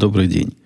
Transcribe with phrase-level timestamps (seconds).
[0.00, 0.56] добрый день.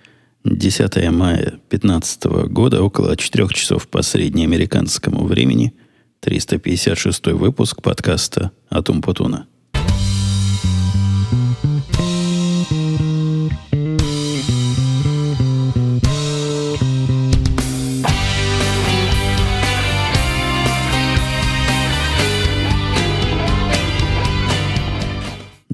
[0.44, 5.74] 10 мая 2015 года, около 4 часов по среднеамериканскому времени,
[6.20, 9.48] 356 выпуск подкаста «Атум Путуна».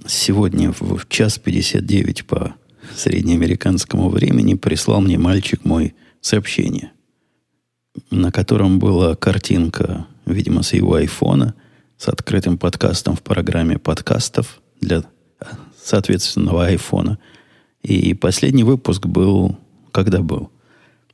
[0.06, 2.54] Сегодня в час 59 по
[3.00, 6.92] среднеамериканскому времени прислал мне мальчик мой сообщение,
[8.10, 11.54] на котором была картинка, видимо, с его айфона,
[11.96, 15.02] с открытым подкастом в программе подкастов для
[15.82, 17.18] соответственного айфона.
[17.82, 19.56] И последний выпуск был,
[19.92, 20.50] когда был.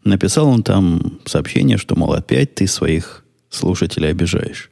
[0.04, 4.70] Написал он там сообщение, что, мол, опять ты своих слушателей обижаешь.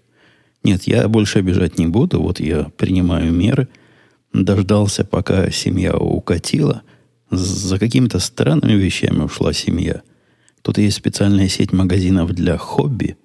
[0.63, 2.21] Нет, я больше обижать не буду.
[2.21, 3.69] Вот я принимаю меры.
[4.33, 6.83] Дождался, пока семья укатила–
[7.37, 10.03] за какими-то странными вещами ушла семья.
[10.63, 13.17] Тут есть специальная сеть магазинов для хобби.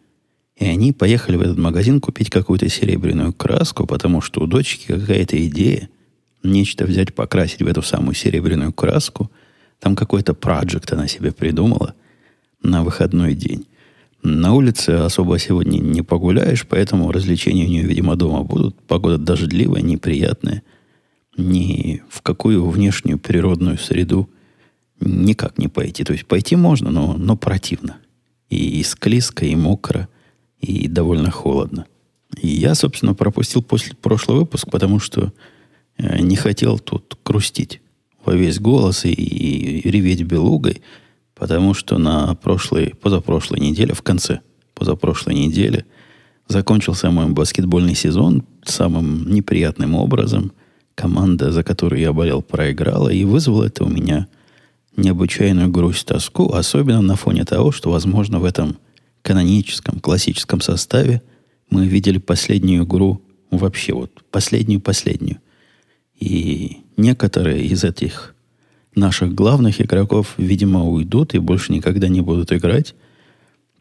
[0.57, 5.45] И они поехали в этот магазин купить какую-то серебряную краску, потому что у дочки какая-то
[5.47, 5.89] идея
[6.43, 9.31] нечто взять, покрасить в эту самую серебряную краску.
[9.79, 11.93] Там какой-то проект она себе придумала
[12.61, 13.67] на выходной день.
[14.21, 18.75] На улице особо сегодня не погуляешь, поэтому развлечения у нее, видимо, дома будут.
[18.81, 20.63] Погода дождливая, неприятная–
[21.39, 24.29] ни в какую внешнюю природную среду
[24.99, 26.03] никак не пойти.
[26.03, 27.97] То есть пойти можно, но, но противно.
[28.49, 30.09] И, и склизко, и мокро,
[30.59, 31.85] и довольно холодно.
[32.37, 35.33] И я, собственно, пропустил после прошлый выпуск, потому что
[35.97, 37.81] э, не хотел тут грустить
[38.23, 40.81] во весь голос и, и реветь белугой,
[41.35, 44.41] потому что на прошлой, позапрошлой неделе, в конце
[44.75, 45.85] позапрошлой недели,
[46.47, 50.51] закончился мой баскетбольный сезон самым неприятным образом
[50.99, 54.27] команда, за которую я болел, проиграла, и вызвало это у меня
[54.97, 58.75] необычайную грусть, тоску, особенно на фоне того, что, возможно, в этом
[59.21, 61.21] каноническом, классическом составе
[61.69, 65.37] мы видели последнюю игру, вообще вот последнюю-последнюю.
[66.19, 68.35] И некоторые из этих
[68.93, 72.93] наших главных игроков, видимо, уйдут и больше никогда не будут играть.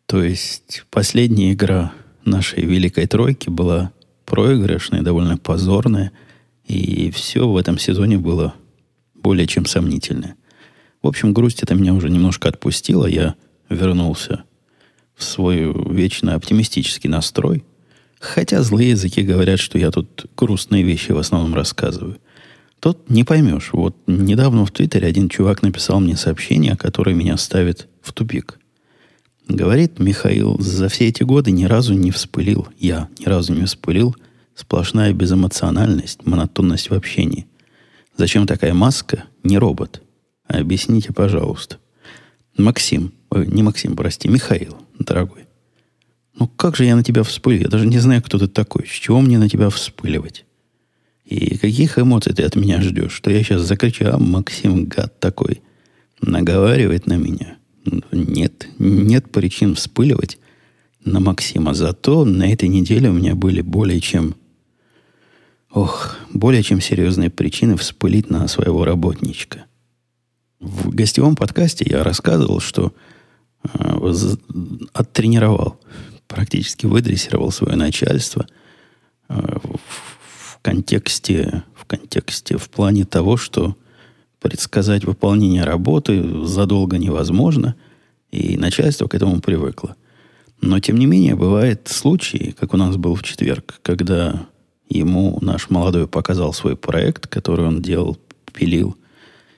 [0.07, 1.93] То есть последняя игра
[2.25, 3.91] нашей великой тройки была
[4.25, 6.13] проигрышная, довольно позорная–
[6.69, 8.55] и все в этом сезоне было
[9.15, 10.37] более чем сомнительное.
[11.03, 13.07] В общем, грусть это меня уже немножко отпустила.
[13.07, 13.35] Я
[13.71, 14.45] вернулся
[15.17, 17.65] в свой вечно оптимистический настрой.
[18.21, 22.19] Хотя злые языки говорят, что я тут грустные вещи в основном рассказываю.
[22.81, 23.71] Тут не поймешь.
[23.73, 28.59] Вот недавно в Твиттере один чувак написал мне сообщение, которое меня ставит в тупик.
[29.49, 34.15] Говорит Михаил, за все эти годы ни разу не вспылил, я ни разу не вспылил–
[34.59, 37.47] Сплошная безэмоциональность, монотонность в общении.
[38.17, 39.23] Зачем такая маска?
[39.45, 40.03] Не робот.
[40.49, 41.77] Объясните, пожалуйста.
[42.57, 45.45] Максим, ой, не Максим, прости, Михаил, дорогой.
[46.37, 47.63] Ну как же я на тебя вспылил?
[47.63, 48.85] Я даже не знаю, кто ты такой.
[48.85, 50.45] С чего мне на тебя вспыливать?
[51.25, 53.13] И каких эмоций ты от меня ждешь?
[53.13, 55.63] Что я сейчас закричу, а Максим, гад такой,
[56.21, 57.59] наговаривает на меня?
[58.11, 60.37] Нет, нет причин вспыливать
[61.05, 61.75] на Максима.
[61.75, 64.35] Зато на этой неделе у меня были более чем
[65.71, 69.67] Ох, более чем серьезные причины вспылить на своего работничка.
[70.61, 72.95] В гостевом подкасте я рассказывал, что
[73.63, 73.79] э,
[74.93, 75.79] оттренировал,
[76.27, 78.47] практически выдрессировал свое начальство
[79.29, 83.77] э, в, в контексте, в контексте, в плане того, что
[84.41, 87.77] предсказать выполнение работы задолго невозможно,
[88.31, 89.97] и начальство к этому привыкло.
[90.61, 94.49] Но, тем не менее, бывают случаи, как у нас был в четверг, когда
[94.89, 98.19] Ему наш молодой показал свой проект, который он делал,
[98.53, 98.97] пилил.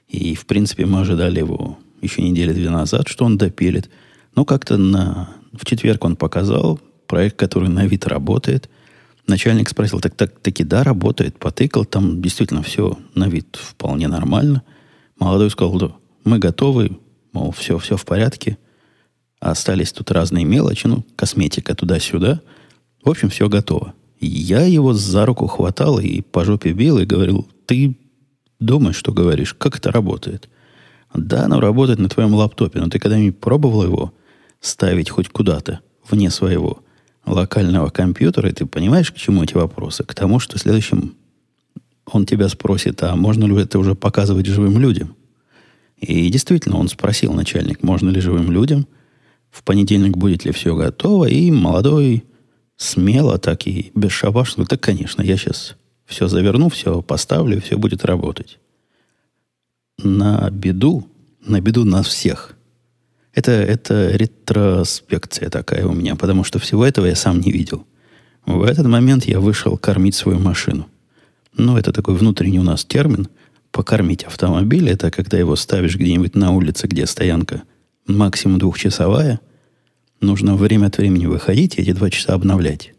[0.09, 3.91] И, в принципе, мы ожидали его еще недели две назад, что он допилит.
[4.35, 5.31] Но как-то на...
[5.53, 8.69] в четверг он показал проект, который на вид работает.
[9.27, 14.63] Начальник спросил, так, так таки да, работает, потыкал, там действительно все на вид вполне нормально.
[15.19, 15.93] Молодой сказал, да,
[16.25, 16.99] мы готовы,
[17.33, 18.59] мол, все, все в порядке.
[19.39, 22.41] Остались тут разные мелочи, ну, косметика туда-сюда.
[23.03, 23.95] В общем, все готово.
[24.21, 27.97] Я его за руку хватал и по жопе бил и говорил, ты
[28.59, 30.51] думаешь, что говоришь, как это работает?
[31.15, 34.13] Да, оно работает на твоем лаптопе, но ты когда-нибудь пробовал его
[34.61, 36.83] ставить хоть куда-то, вне своего
[37.25, 40.05] локального компьютера, и ты понимаешь, к чему эти вопросы?
[40.05, 41.15] К тому, что следующим
[42.05, 45.17] он тебя спросит, а можно ли это уже показывать живым людям?
[45.97, 48.87] И действительно, он спросил начальник, можно ли живым людям,
[49.51, 52.25] в понедельник будет ли все готово, и молодой
[52.81, 58.59] смело, так и бесшабашно, так, конечно, я сейчас все заверну, все поставлю, все будет работать.
[60.03, 61.07] на беду,
[61.45, 62.57] на беду нас всех.
[63.35, 67.87] Это, это ретроспекция такая у меня, потому что всего этого я сам не видел.
[68.47, 70.89] В этот момент я вышел кормить свою машину.
[71.55, 73.29] Ну, это такой внутренний у нас термин.
[73.71, 77.63] Покормить автомобиль– это когда его ставишь где-нибудь на улице, где стоянка
[78.07, 79.39] максимум двухчасовая.
[80.21, 82.93] Нужно время от времени выходить и эти два часа обновлять.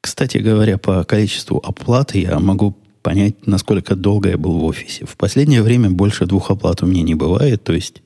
[0.00, 5.06] Кстати говоря, по количеству оплаты я могу понять, насколько долго я был в офисе.
[5.06, 8.02] В последнее время больше двух оплат у меня не бывает, то есть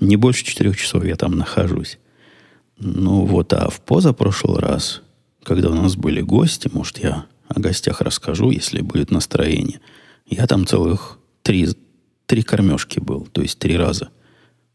[0.00, 1.98] не больше четырех часов я там нахожусь.
[2.78, 5.02] Ну вот, а в позапрошлый раз,
[5.42, 9.80] когда у нас были гости, может, я о гостях расскажу, если будет настроение.
[10.26, 11.68] Я там целых три,
[12.26, 14.10] три кормежки был, то есть три раза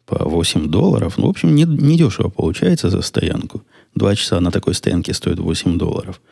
[0.06, 1.18] по 8 долларов.
[1.18, 3.64] Ну, в общем, не, не дешево получается за стоянку.
[3.96, 6.22] Два часа на такой стоянке стоит 8 долларов–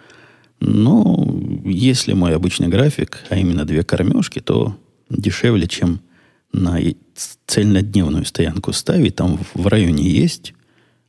[0.66, 1.28] но
[1.66, 4.78] если мой обычный график, а именно две кормежки, то
[5.10, 6.00] дешевле, чем
[6.54, 6.80] на
[7.46, 9.18] цельнодневную стоянку ставить.
[9.18, 10.54] Там в районе есть.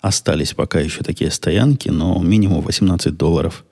[0.01, 3.65] Остались пока еще такие стоянки, но минимум 18 долларов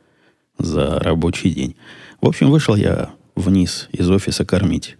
[0.57, 1.75] за рабочий день.
[2.21, 4.97] В общем, вышел я вниз из офиса кормить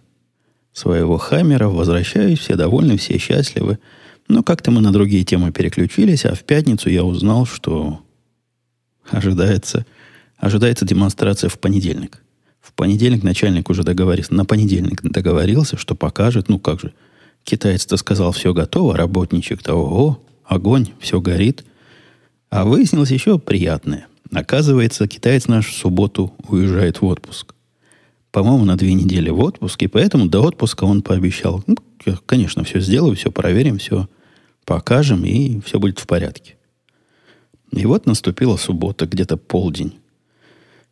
[0.73, 3.79] своего хаммера, возвращаюсь, все довольны, все счастливы.
[4.27, 8.01] Но как-то мы на другие темы переключились, а в пятницу я узнал, что
[9.09, 9.85] ожидается
[10.43, 12.21] Ожидается демонстрация в понедельник.
[12.59, 16.93] В понедельник начальник уже договорился, на понедельник договорился, что покажет, ну как же,
[17.45, 21.63] китаец-то сказал, все готово, работничек-то, ого, огонь, все горит.
[22.49, 24.07] А выяснилось еще приятное.
[24.33, 27.52] Оказывается, китаец наш в субботу уезжает в отпуск.
[28.33, 31.75] По-моему, на две недели в отпуск, и поэтому до отпуска он пообещал, ну,
[32.25, 34.09] конечно, все сделаю, все проверим, все
[34.65, 36.55] покажем, и все будет в порядке.
[37.71, 39.99] И вот наступила суббота, где-то полдень.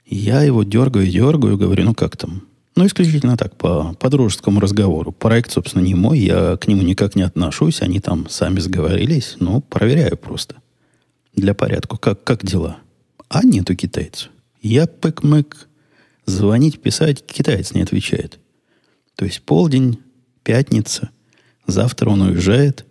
[0.05, 2.43] Я его дергаю, дергаю, говорю, ну как там?
[2.75, 5.11] Ну, исключительно так, по, по дружескому разговору.
[5.11, 9.61] Проект, собственно, не мой, я к нему никак не отношусь, они там сами сговорились, ну,
[9.61, 10.57] проверяю просто.
[11.35, 12.77] Для порядка, как, как дела?
[13.29, 14.29] А нету китайцев.
[14.61, 15.67] Я пык-мык,
[16.25, 18.39] звонить, писать, китаец не отвечает.
[19.15, 19.99] То есть полдень,
[20.43, 21.09] пятница,
[21.67, 22.85] завтра он уезжает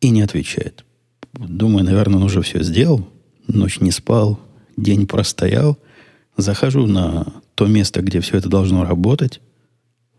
[0.00, 0.84] и не отвечает.
[1.32, 3.08] Думаю, наверное, он уже все сделал,
[3.46, 4.38] ночь не спал,
[4.76, 5.78] день простоял–
[6.36, 9.40] Захожу на то место, где все это должно работать,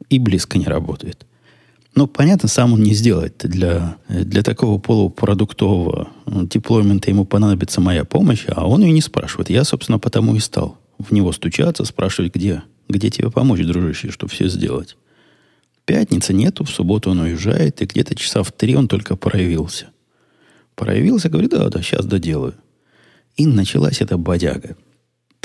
[0.09, 1.25] и близко не работает.
[1.93, 3.37] Ну, понятно, сам он не сделает.
[3.43, 9.49] Для, для такого полупродуктового деплоймента ему понадобится моя помощь, а он ее не спрашивает.
[9.49, 14.31] Я, собственно, потому и стал в него стучаться, спрашивать, где, где тебе помочь, дружище, чтобы
[14.31, 14.97] все сделать.
[15.85, 19.87] Пятницы нету, в субботу он уезжает, и где-то часа в три он только проявился.
[20.75, 22.55] Проявился, говорит, да, да, сейчас доделаю.
[23.35, 24.75] И началась эта бодяга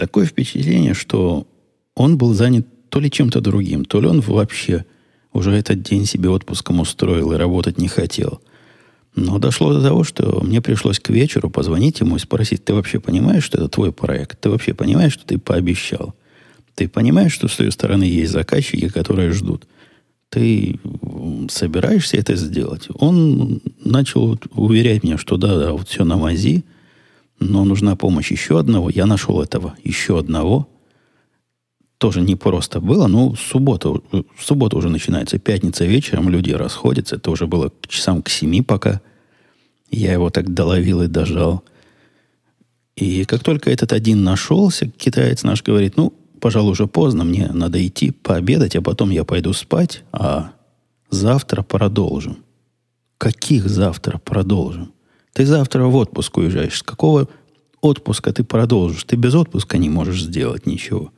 [0.00, 1.46] такое впечатление, что
[1.94, 4.86] он был занят то ли чем-то другим, то ли он вообще
[5.32, 8.40] уже этот день себе отпуском устроил и работать не хотел.
[9.14, 13.00] Но дошло до того, что мне пришлось к вечеру позвонить ему и спросить, ты вообще
[13.00, 14.40] понимаешь, что это твой проект?
[14.40, 16.14] Ты вообще понимаешь, что ты пообещал?
[16.74, 19.66] Ты понимаешь, что с той стороны есть заказчики, которые ждут?
[20.28, 20.78] Ты
[21.48, 22.86] собираешься это сделать?
[22.94, 26.64] Он начал уверять меня, что да, да, вот все на мази,
[27.40, 28.90] но нужна помощь еще одного.
[28.90, 30.68] Я нашел этого еще одного.
[32.00, 33.92] Тоже не просто было, но суббота,
[34.38, 35.38] суббота уже начинается.
[35.38, 37.16] Пятница вечером, люди расходятся.
[37.16, 39.02] Это уже было к часам к семи пока.
[39.90, 41.62] Я его так доловил и дожал.
[42.96, 47.86] И как только этот один нашелся, китаец наш говорит, ну, пожалуй, уже поздно, мне надо
[47.86, 50.52] идти пообедать, а потом я пойду спать, а
[51.10, 52.38] завтра продолжим.
[53.18, 54.94] Каких завтра продолжим?
[55.34, 56.78] Ты завтра в отпуск уезжаешь.
[56.78, 57.28] С какого
[57.82, 59.04] отпуска ты продолжишь?
[59.04, 61.12] Ты без отпуска не можешь сделать ничего.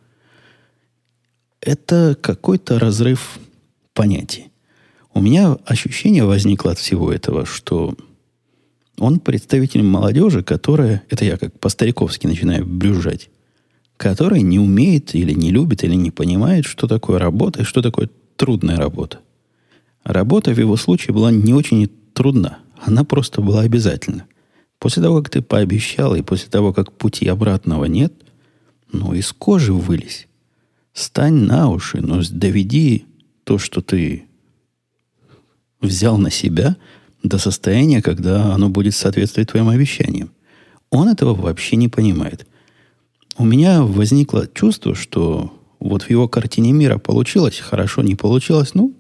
[1.63, 3.39] Это какой-то разрыв
[3.95, 4.51] понятий.
[5.15, 7.95] У меня ощущение возникло от всего этого, что
[8.99, 13.31] он представитель молодежи, которая, это я как по-стариковски начинаю брюжать,
[13.97, 18.11] которая не умеет или не любит, или не понимает, что такое работа и что такое
[18.37, 19.21] трудная работа.
[20.03, 22.59] Работа в его случае была не очень трудна.
[22.81, 24.27] Она просто была обязательна.
[24.81, 28.13] После того, как ты пообещал, и после того, как пути обратного нет,
[28.91, 30.27] ну, из кожи вылезь.
[30.93, 33.07] Стань на уши, но доведи
[33.45, 34.25] то, что ты
[35.81, 36.77] взял на себя,
[37.23, 40.33] до состояния, когда оно будет соответствовать твоим обещаниям.
[40.91, 42.47] Он этого вообще не понимает.
[43.39, 48.93] У меня возникло чувство, что вот в его картине мира получилось, хорошо не получилось, ну,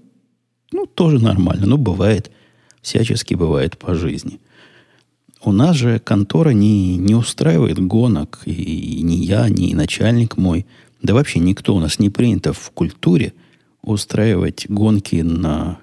[0.73, 2.31] ну, тоже нормально, ну, бывает–
[2.83, 4.41] всячески бывает по жизни.
[5.45, 10.67] У нас же контора не, не устраивает гонок, и, ни я, ни начальник мой,
[11.02, 13.35] да вообще никто у нас не принято в культуре
[13.82, 15.78] устраивать гонки на,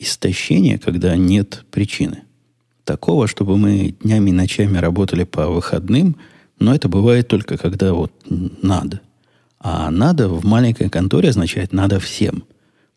[0.00, 2.22] истощения, когда нет причины.
[2.84, 6.16] Такого, чтобы мы днями и ночами работали по выходным,
[6.58, 9.00] но это бывает только когда вот надо.
[9.60, 12.44] А надо в маленькой конторе означает надо всем.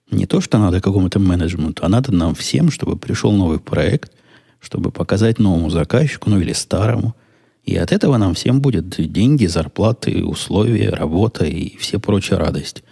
[0.10, 4.14] Не то, что надо какому-то менеджменту, а надо нам всем, чтобы пришел новый проект,
[4.60, 7.16] чтобы показать новому заказчику, ну или старому.
[7.64, 12.84] И от этого нам всем будет деньги, зарплаты, условия, работа и все прочая радость.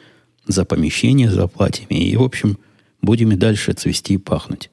[0.48, 1.88] За помещение заплатим.
[1.90, 2.58] И, в общем,
[3.02, 4.72] будем и дальше цвести и пахнуть.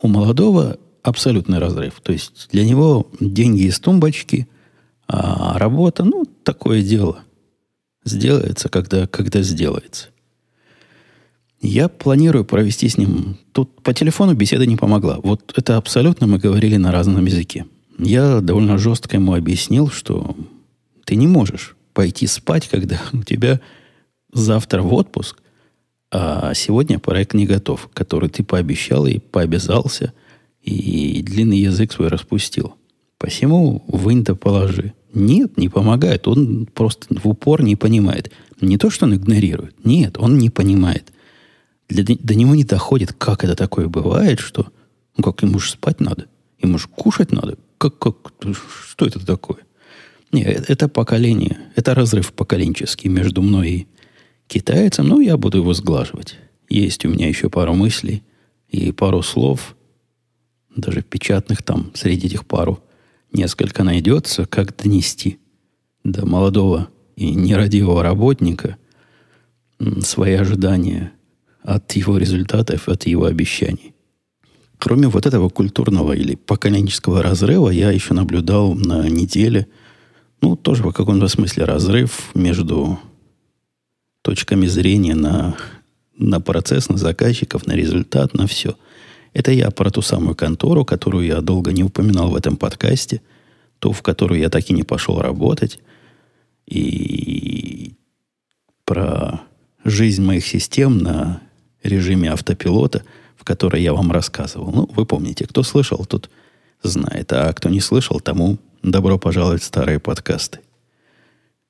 [0.00, 2.00] У молодого абсолютный разрыв.
[2.02, 4.48] То есть для него деньги из тумбочки,
[5.06, 7.20] а работа, ну, такое дело.
[8.04, 10.08] Сделается, когда, когда сделается.
[11.60, 13.36] Я планирую провести с ним...
[13.52, 15.20] Тут по телефону беседа не помогла.
[15.22, 17.66] Вот это абсолютно мы говорили на разном языке.
[17.98, 20.36] Я довольно жестко ему объяснил, что
[21.04, 23.60] ты не можешь пойти спать, когда у тебя
[24.32, 25.42] завтра в отпуск,
[26.10, 30.12] а сегодня проект не готов, который ты пообещал и пообязался,
[30.62, 32.74] и длинный язык свой распустил.
[33.18, 34.92] Посему вынь да положи.
[35.14, 36.28] Нет, не помогает.
[36.28, 38.30] Он просто в упор не понимает.
[38.60, 39.74] Не то, что он игнорирует.
[39.84, 41.12] Нет, он не понимает.
[41.88, 44.66] Для, до него не доходит, как это такое бывает, что
[45.16, 46.26] ну как ему же спать надо,
[46.60, 47.58] ему же кушать надо.
[47.82, 48.14] Как, как,
[48.86, 49.58] что это такое?
[50.30, 53.86] Нет, это поколение, это разрыв поколенческий между мной и
[54.46, 56.38] китайцем, но я буду его сглаживать.
[56.68, 58.22] Есть у меня еще пару мыслей
[58.68, 59.74] и пару слов,
[60.76, 62.78] даже печатных там среди этих пару
[63.32, 65.40] несколько найдется, как донести
[66.04, 68.76] до молодого и нерадивого работника
[70.02, 71.10] свои ожидания
[71.64, 73.91] от его результатов, от его обещаний.
[74.82, 79.68] Кроме вот этого культурного или поколенческого разрыва, я еще наблюдал на неделе,
[80.40, 82.98] ну, тоже в каком-то смысле разрыв между
[84.22, 85.54] точками зрения на,
[86.18, 88.74] на процесс, на заказчиков, на результат, на все.
[89.32, 93.22] Это я про ту самую контору, которую я долго не упоминал в этом подкасте,
[93.78, 95.78] ту, в которую я так и не пошел работать,
[96.66, 97.94] и
[98.84, 99.42] про
[99.84, 101.40] жизнь моих систем на
[101.84, 103.04] режиме автопилота,
[103.42, 104.70] в которой я вам рассказывал.
[104.70, 106.30] Ну, вы помните, кто слышал, тот
[106.84, 110.60] знает, а кто не слышал, тому добро пожаловать в старые подкасты.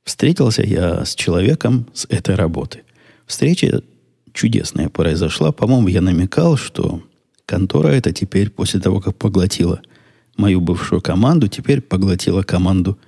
[0.04, 2.82] Встретился я с человеком с этой работы.
[3.24, 3.82] Встреча
[4.34, 5.50] чудесная произошла.
[5.50, 7.02] По-моему, я намекал, что
[7.46, 9.80] контора эта теперь, после того, как поглотила
[10.36, 12.98] мою бывшую команду, теперь поглотила команду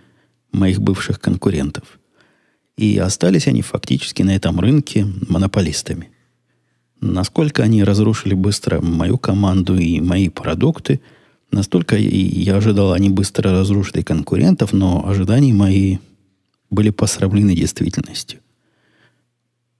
[0.53, 1.85] моих бывших конкурентов.
[2.79, 6.14] И остались они фактически на этом рынке монополистами.
[7.07, 11.03] Насколько они разрушили быстро мою команду и мои продукты,
[11.51, 15.99] настолько я ожидал, они быстро разрушили конкурентов, но ожидания мои
[16.71, 18.41] были посрамлены действительностью.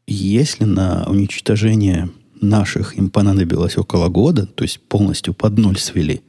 [0.07, 2.11] Если на уничтожение
[2.43, 6.21] наших им понадобилось около года, то есть полностью под ноль свели,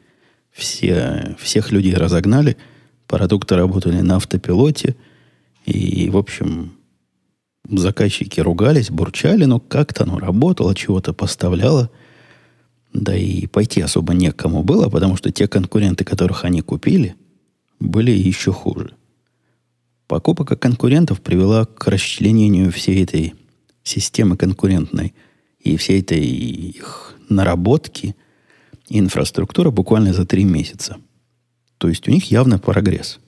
[0.53, 2.55] все, всех людей разогнали,
[3.07, 4.95] продукты работали на автопилоте,
[5.65, 6.71] и, в общем,
[7.69, 11.89] заказчики ругались, бурчали, но как-то оно работало, чего-то поставляло.
[12.93, 17.15] Да и пойти особо некому было, потому что те конкуренты, которых они купили,
[17.79, 18.95] были еще хуже.
[20.07, 23.33] Покупка конкурентов привела к расчленению всей этой
[23.83, 25.13] системы конкурентной
[25.59, 28.15] и всей этой их наработки
[28.87, 30.97] инфраструктуры буквально за три месяца.
[31.79, 33.19] То есть у них явно прогресс–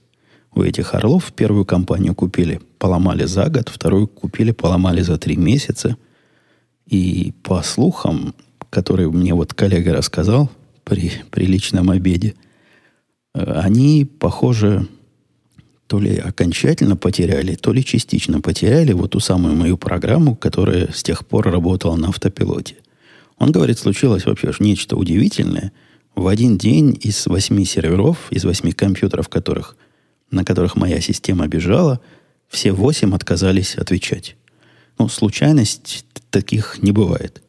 [0.57, 5.97] у этих орлов первую компанию купили, поломали за год, вторую купили, поломали за три месяца.
[6.87, 8.33] И по слухам,
[8.69, 10.49] которые мне вот коллега рассказал
[10.83, 12.33] при, при личном обеде,
[13.33, 14.87] э, они, похоже,
[15.87, 21.03] то ли окончательно потеряли, то ли частично потеряли вот ту самую мою программу, которая с
[21.03, 22.75] тех пор работала на автопилоте.
[23.37, 25.71] Он говорит, случилось вообще нечто удивительное.
[26.15, 29.77] В один день из восьми серверов, из восьми компьютеров, которых
[30.31, 31.99] на которых моя система бежала,
[32.47, 34.35] все восемь отказались отвечать.
[34.99, 37.41] Ну, случайность таких не бывает.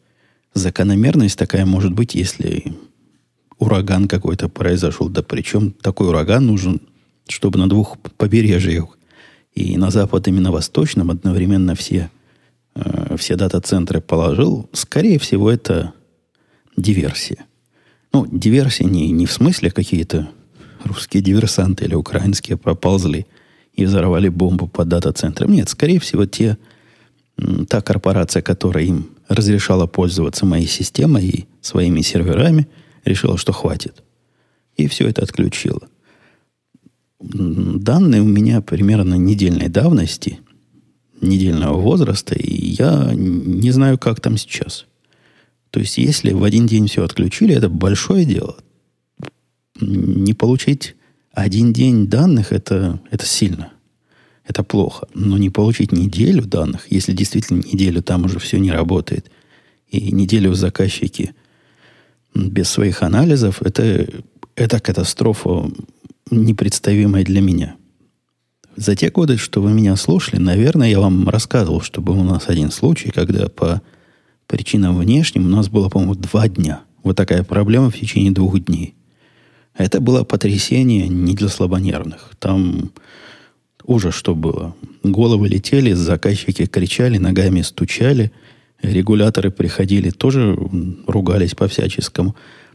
[0.54, 2.74] Закономерность такая может быть, если
[3.58, 5.08] ураган какой-то произошел.
[5.08, 6.80] Да причем такой ураган нужен,
[7.28, 8.98] чтобы на двух побережьях
[9.54, 12.10] и на запад, и на восточном одновременно все,
[12.74, 14.68] э, все дата-центры положил.
[14.72, 15.92] Скорее всего, это
[16.76, 17.44] диверсия.
[18.12, 20.30] Ну, диверсия не, не в смысле какие-то
[20.84, 23.26] русские диверсанты или украинские проползли
[23.72, 25.52] и взорвали бомбу под дата-центром.
[25.52, 26.58] Нет, скорее всего, те,
[27.68, 32.66] та корпорация, которая им разрешала пользоваться моей системой и своими серверами,
[33.04, 34.02] решила, что хватит.
[34.76, 35.88] И все это отключила.
[37.20, 40.38] Данные у меня примерно недельной давности,
[41.20, 44.86] недельного возраста, и я не знаю, как там сейчас.
[45.70, 48.56] То есть, если в один день все отключили, это большое дело.
[49.80, 50.96] Не получить
[51.32, 53.72] один день данных это, это сильно.
[54.44, 55.06] Это плохо.
[55.14, 59.30] Но не получить неделю данных, если действительно неделю там уже все не работает,
[59.88, 61.34] и неделю заказчики
[62.34, 64.06] без своих анализов, это,
[64.54, 65.70] это катастрофа
[66.30, 67.76] непредставимая для меня.
[68.76, 72.44] За те годы, что вы меня слушали, наверное, я вам рассказывал, что был у нас
[72.48, 73.82] один случай, когда по
[74.46, 76.82] причинам внешним у нас было, по-моему, два дня.
[77.02, 78.94] Вот такая проблема в течение двух дней.
[79.78, 82.32] Это было потрясение не для слабонервных.
[82.40, 82.90] Там
[83.84, 84.74] ужас что было.
[85.04, 88.32] Головы летели, заказчики кричали, ногами стучали,
[88.82, 90.58] регуляторы приходили, тоже
[91.06, 92.34] ругались по-всяческому.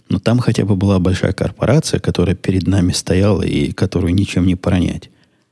[0.10, 4.56] Но там хотя бы была большая корпорация, которая перед нами стояла и которую ничем не
[4.56, 5.10] пронять.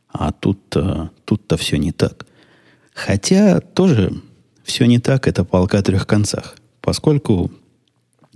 [0.08, 2.26] А тут-то, тут-то все не так.
[2.94, 4.14] Хотя тоже
[4.64, 6.56] все не так, это полка о трех концах.
[6.80, 7.52] Поскольку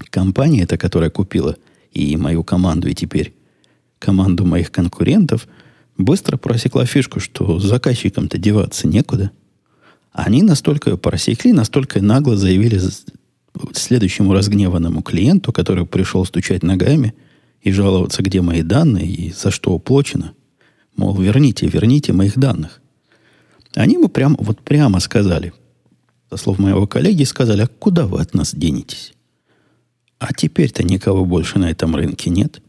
[0.09, 1.55] компания, эта, которая купила
[1.95, 3.33] и мою команду, и теперь
[3.97, 5.47] команду моих конкурентов,
[5.97, 9.31] быстро просекла фишку, что заказчикам-то деваться некуда.
[10.11, 12.79] Они настолько просекли, настолько нагло заявили
[13.73, 17.15] следующему разгневанному клиенту, который пришел стучать ногами
[17.61, 20.33] и жаловаться, где мои данные и за что уплочено–
[20.95, 22.81] Мол, верните, верните моих данных.
[23.73, 25.53] Они ему прямо, вот прямо сказали,
[26.29, 29.13] со слов моего коллеги, сказали, а куда вы от нас денетесь?
[30.27, 32.61] А теперь-то никого больше на этом рынке нет.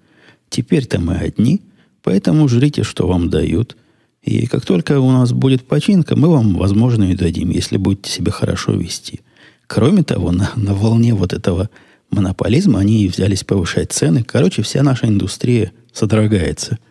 [0.51, 1.63] Теперь-то мы одни,
[2.03, 3.77] поэтому жрите, что вам дают.
[4.23, 8.31] И как только у нас будет починка, мы вам, возможно, и дадим, если будете себя
[8.31, 9.21] хорошо вести.
[9.67, 11.71] Кроме того, на, на волне вот этого
[12.11, 14.23] монополизма они взялись повышать цены.
[14.23, 16.79] Короче, вся наша индустрия содрогается–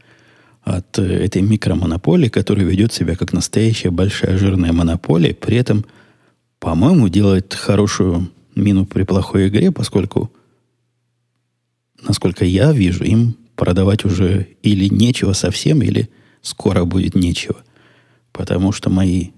[0.65, 5.85] от э, этой микромонополии, которая ведет себя как настоящая большая жирная монополия, при этом,
[6.59, 10.31] по-моему, делает хорошую мину при плохой игре, поскольку,
[12.01, 16.09] насколько я вижу, им продавать уже или нечего совсем, или
[16.41, 17.63] скоро будет нечего.
[18.31, 19.29] Потому что мои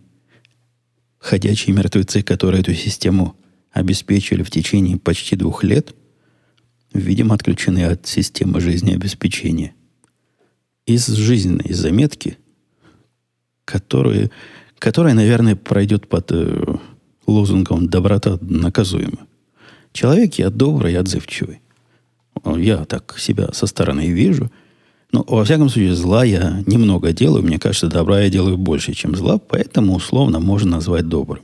[1.20, 3.36] ходячие мертвецы, которые эту систему
[3.72, 5.96] обеспечивали в течение почти двух лет,
[6.93, 9.74] видимо, отключены от системы жизнеобеспечения
[10.86, 12.38] из жизненной заметки,
[13.65, 14.32] которую,
[14.80, 16.63] которая, наверное, пройдет под э,
[17.28, 19.28] лозунгом «доброта наказуема».
[19.91, 21.62] Человек я добрый и отзывчивый.
[22.45, 24.52] Я так себя со стороны вижу.
[25.12, 27.43] Но, во всяком случае, зла я немного делаю.
[27.43, 31.43] Мне кажется, добра я делаю больше, чем зла, поэтому условно можно назвать добрым.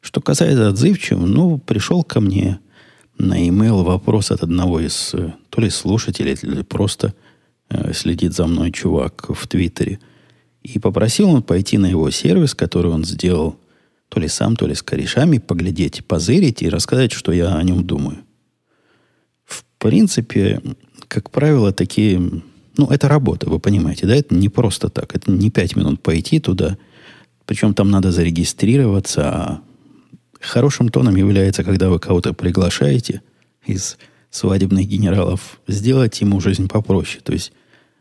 [0.00, 2.58] Что касается отзывчивым, ну, пришел ко мне
[3.18, 7.14] на e-mail вопрос от одного из э, то ли слушателей, или просто
[7.72, 9.98] Э, следит за мной чувак в Твиттере.
[10.62, 13.56] И попросил он пойти на его сервис, который он сделал
[14.10, 17.84] то ли сам, то ли с корешами, поглядеть, позырить и рассказать, что я о нем
[17.86, 18.18] думаю.
[19.82, 20.62] Принципе,
[21.08, 22.22] как правило, такие...
[22.76, 24.14] Ну, это работа, вы понимаете, да?
[24.14, 25.16] Это не просто так.
[25.16, 26.78] Это не пять минут пойти туда.
[27.46, 29.22] Причем там надо зарегистрироваться.
[29.24, 29.60] А
[30.40, 33.22] хорошим тоном является, когда вы кого-то приглашаете
[33.66, 33.98] из
[34.30, 37.20] свадебных генералов, сделать ему жизнь попроще.
[37.24, 37.52] То есть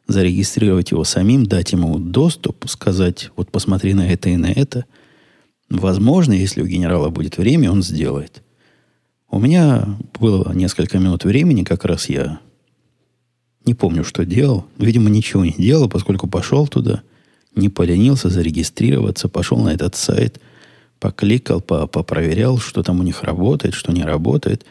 [0.08, 4.86] зарегистрировать его самим, дать ему доступ, сказать, вот посмотри на это и на это.
[5.68, 8.44] Возможно, если у генерала будет время, он сделает.
[9.32, 12.40] У меня было несколько минут времени, как раз я
[13.66, 14.66] не помню, что делал.
[14.78, 17.02] Видимо, ничего не делал, поскольку пошел туда,
[17.56, 20.42] не поленился зарегистрироваться, пошел на этот сайт,
[21.00, 24.66] покликал, попроверял, что там у них работает, что не работает.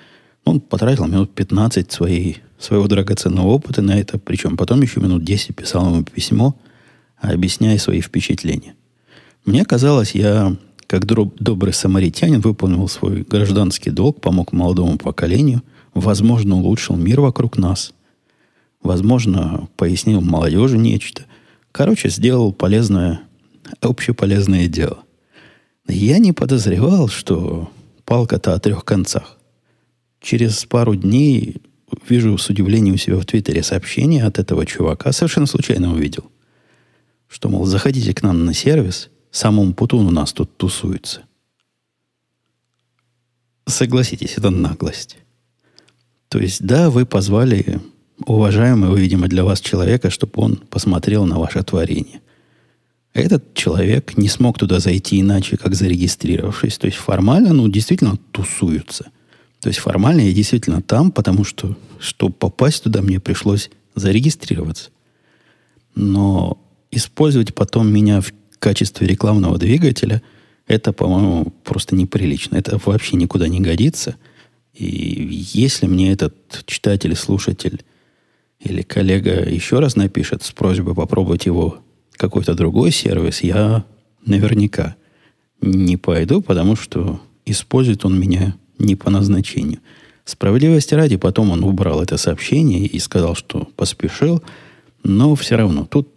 [0.45, 5.57] Он потратил минут 15 своей своего драгоценного опыта на это, причем потом еще минут 10
[5.57, 6.55] писал ему письмо,
[7.17, 8.75] объясняя свои впечатления.
[9.47, 10.55] Мне казалось, я,
[10.91, 15.63] как добрый самаритянин, выполнил свой гражданский долг, помог молодому поколению,
[15.95, 17.95] возможно, улучшил мир вокруг нас,
[18.83, 21.27] возможно, пояснил молодежи нечто.
[21.71, 23.21] Короче, сделал полезное,
[23.81, 25.05] общеполезное дело.
[25.87, 27.71] Я не подозревал, что
[28.05, 29.39] палка-то о трех концах.
[30.21, 31.63] Через пару дней
[32.09, 36.25] вижу с удивлением у себя в Твиттере сообщение от этого чувака, совершенно случайно увидел,
[37.29, 41.23] что, мол, заходите к нам на сервис, самому Путун у нас тут тусуется.
[43.67, 45.17] Согласитесь, это наглость.
[46.29, 47.81] То есть, да, вы позвали
[48.25, 52.21] уважаемого, видимо, для вас человека, чтобы он посмотрел на ваше творение.
[53.13, 56.79] Этот человек не смог туда зайти иначе, как зарегистрировавшись.
[56.79, 59.11] То есть формально, ну, действительно тусуются–
[59.61, 64.91] то есть формально я действительно там, потому что, чтобы попасть туда, мне пришлось зарегистрироваться.
[65.95, 66.59] Но
[66.91, 70.23] использовать потом меня в качестве рекламного двигателя,
[70.69, 72.57] это, по-моему, просто неприлично.
[72.57, 74.17] Это вообще никуда не годится.
[74.73, 77.83] И если мне этот читатель, слушатель
[78.61, 81.79] или коллега еще раз напишет с просьбой попробовать его
[82.13, 83.85] какой-то другой сервис, я
[84.25, 84.95] наверняка
[85.61, 89.81] не пойду, потому что использует он меня не по назначению.
[90.25, 94.43] Справедливости ради, потом он убрал это сообщение и сказал, что поспешил,
[95.03, 96.09] но все равно тут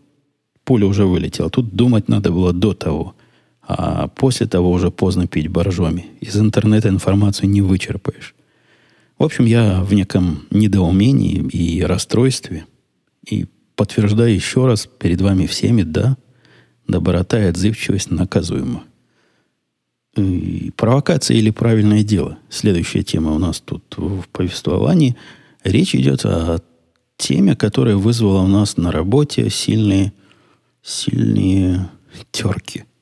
[0.64, 1.50] пуля уже вылетела.
[1.50, 3.16] Тут думать надо было до того.
[3.62, 6.08] А после того уже поздно пить боржоми.
[6.20, 8.36] Из интернета информацию не вычерпаешь.
[9.18, 12.66] В общем, я в неком недоумении и расстройстве.
[13.30, 13.46] И
[13.76, 16.18] подтверждаю еще раз перед вами всеми, да,
[16.88, 18.84] доброта и отзывчивость наказуема.
[20.16, 22.38] И провокация или правильное дело.
[22.50, 25.16] Следующая тема у нас тут в повествовании.
[25.64, 26.60] Речь идет о
[27.18, 30.14] теме, которая вызвала у нас на работе сильные,
[30.84, 31.90] сильные
[32.32, 32.86] терки–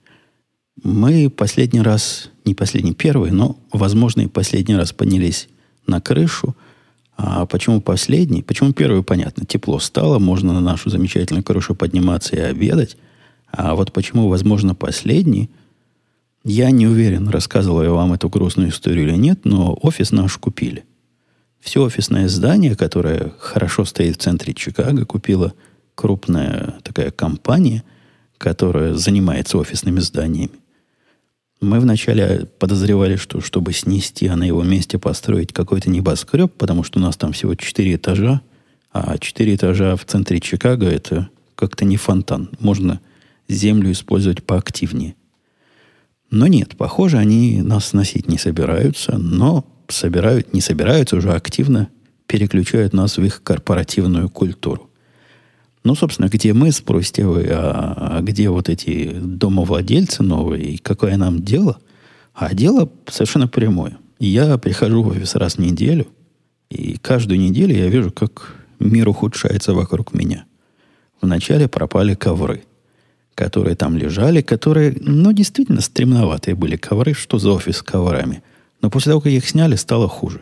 [0.84, 5.48] мы последний раз, не последний, первый, но, возможно, и последний раз поднялись
[5.86, 6.56] на крышу.
[7.17, 8.41] А почему последний?
[8.41, 9.46] Почему первый, понятно.
[9.46, 12.98] Тепло стало, можно на нашу замечательную крышу подниматься и обедать.
[13.52, 15.52] А вот почему, возможно, последний,
[16.44, 20.84] я не уверен, рассказывал я вам эту грустную историю или нет, но офис наш купили.
[21.60, 25.54] Все офисное здание, которое хорошо стоит в центре Чикаго, купила
[26.02, 27.84] крупная такая компания,
[28.40, 30.60] которая занимается офисными зданиями.
[31.62, 36.98] Мы вначале подозревали, что чтобы снести, а на его месте построить какой-то небоскреб, потому что
[36.98, 38.42] у нас там всего четыре этажа,
[38.92, 42.50] а четыре этажа в центре Чикаго это как-то не фонтан.
[42.60, 43.00] Можно
[43.48, 45.14] землю использовать поактивнее.
[46.32, 51.90] Но нет, похоже, они нас сносить не собираются, но собирают, не собираются, уже активно
[52.26, 54.91] переключают нас в их корпоративную культуру.
[55.84, 61.17] Ну, собственно, где мы, спросите вы, а, а где вот эти домовладельцы новые, и какое
[61.17, 61.80] нам дело?
[62.34, 63.98] А дело совершенно прямое.
[64.20, 66.08] Я прихожу в офис раз в неделю,
[66.70, 70.46] и каждую неделю я вижу, как мир ухудшается вокруг меня.
[71.20, 72.63] Вначале пропали ковры,
[73.34, 77.13] которые там лежали, которые, ну, действительно стремноватые были ковры.
[77.13, 78.44] Что за офис с коврами?
[78.82, 80.41] Но после того, как их сняли, стало хуже.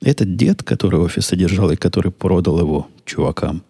[0.00, 3.62] Этот дед, который офис содержал и который продал его чувакам,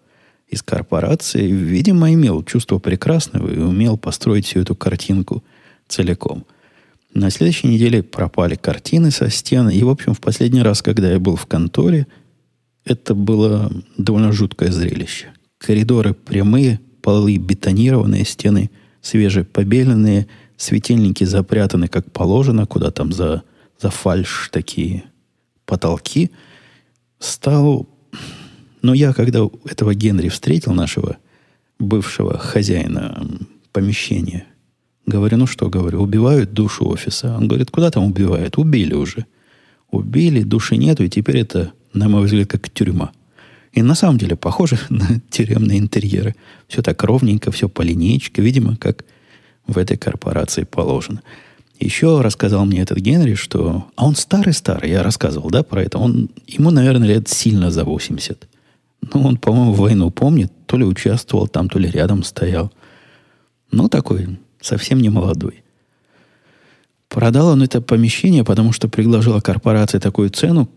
[0.51, 5.43] из корпорации, видимо, имел чувство прекрасного и умел построить всю эту картинку
[5.87, 6.45] целиком.
[7.13, 9.73] На следующей неделе пропали картины со стены.
[9.73, 12.05] И, в общем, в последний раз, когда я был в конторе,
[12.85, 15.27] это было довольно жуткое зрелище.
[15.57, 18.69] Коридоры прямые, полы бетонированные, стены
[19.01, 23.43] свежепобеленные, светильники запрятаны как положено, куда там за,
[23.79, 25.03] за фальш такие
[25.65, 26.31] потолки.
[27.19, 27.87] Стал
[28.81, 31.17] но я, когда этого Генри встретил, нашего
[31.79, 33.27] бывшего хозяина
[33.71, 34.45] помещения,
[35.05, 37.35] говорю, ну что, говорю, убивают душу офиса.
[37.35, 38.57] Он говорит, куда там убивают?
[38.57, 39.25] Убили уже.
[39.89, 43.11] Убили, души нету, и теперь это, на мой взгляд, как тюрьма.
[43.73, 46.35] И на самом деле похоже на тюремные интерьеры.
[46.67, 49.05] Все так ровненько, все по линейке, видимо, как
[49.67, 51.21] в этой корпорации положено.
[51.79, 53.87] Еще рассказал мне этот Генри, что...
[53.95, 55.97] А он старый-старый, я рассказывал, да, про это.
[55.97, 58.47] Он, ему, наверное, лет сильно за 80.
[59.01, 60.51] Ну, он, по-моему, войну помнит.
[60.67, 62.71] То ли участвовал там, то ли рядом стоял.
[63.71, 65.63] Ну, такой, совсем не молодой.
[67.09, 70.69] Продал он это помещение, потому что предложила корпорация такую цену,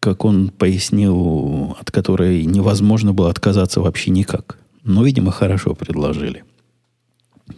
[0.00, 4.58] как он пояснил, от которой невозможно было отказаться вообще никак.
[4.84, 6.44] Но, видимо, хорошо предложили.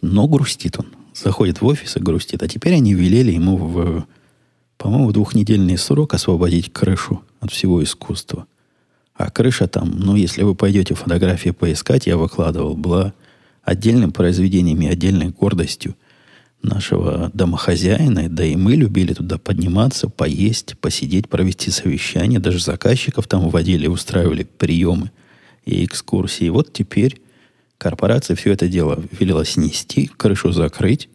[0.03, 0.87] Но грустит он.
[1.15, 2.43] Заходит в офис и грустит.
[2.43, 4.05] А теперь они велели ему в,
[4.79, 8.47] по-моему, двухнедельный срок освободить крышу от всего искусства.
[9.21, 13.13] А крыша там, ну, если вы пойдете фотографии поискать, я выкладывал, была
[13.63, 15.95] отдельным произведением и отдельной гордостью
[16.63, 18.31] нашего домохозяина.
[18.31, 22.41] Да и мы любили туда подниматься, поесть, посидеть, провести совещание.
[22.41, 25.11] Даже заказчиков там вводили, устраивали приемы
[25.67, 26.47] и экскурсии.
[26.47, 27.21] И вот теперь
[27.77, 31.11] корпорация все это дело велела снести, крышу закрыть.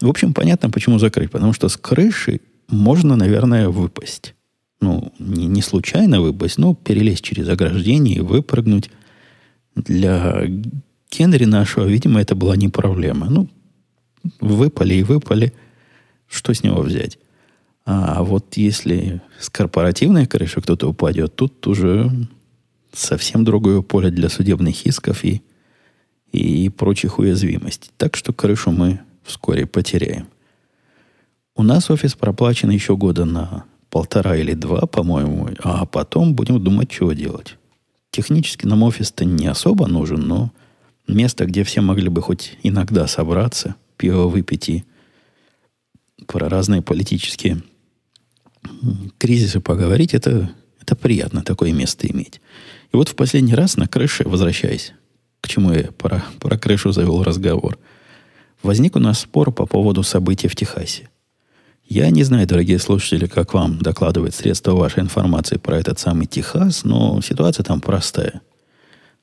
[0.00, 1.30] В общем, понятно, почему закрыть.
[1.30, 4.34] Потому что с крыши можно, наверное, выпасть
[4.80, 8.90] ну, не, не случайно выпасть, но перелезть через ограждение и выпрыгнуть.
[9.74, 10.44] Для
[11.10, 13.28] Генри нашего, видимо, это была не проблема.
[13.28, 13.48] Ну,
[14.40, 15.52] выпали и выпали.
[16.28, 17.18] Что с него взять?
[17.84, 22.10] А вот если с корпоративной крыши кто-то упадет, тут уже
[22.92, 25.42] совсем другое поле для судебных исков и,
[26.32, 27.90] и прочих уязвимостей.
[27.96, 30.28] Так что крышу мы вскоре потеряем.
[31.56, 36.90] У нас офис проплачен еще года на полтора или два, по-моему, а потом будем думать,
[36.90, 37.56] чего делать.
[38.10, 40.52] Технически нам офис-то не особо нужен, но
[41.06, 44.84] место, где все могли бы хоть иногда собраться, пиво выпить и
[46.26, 47.62] про разные политические
[49.18, 50.50] кризисы поговорить, это,
[50.80, 52.40] это приятно такое место иметь.
[52.92, 54.92] И вот в последний раз на крыше, возвращаясь,
[55.40, 57.78] к чему я про, про крышу завел разговор,
[58.62, 61.08] возник у нас спор по поводу событий в Техасе.
[61.90, 66.84] Я не знаю, дорогие слушатели, как вам докладывает средства вашей информации про этот самый Техас,
[66.84, 68.42] но ситуация там простая.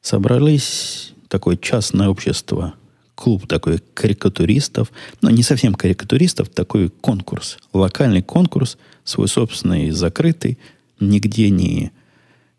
[0.02, 2.74] Собрались такое частное общество,
[3.16, 10.60] клуб такой карикатуристов, но не совсем карикатуристов, такой конкурс, локальный конкурс, свой собственный закрытый,
[11.00, 11.94] нигде не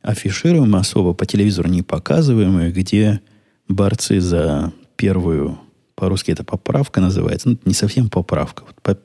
[0.00, 3.20] афишируемый, особо по телевизору не показываемый, где
[3.68, 5.58] борцы за первую,
[5.96, 8.98] по-русски это поправка называется, ну, не совсем поправка, вот по,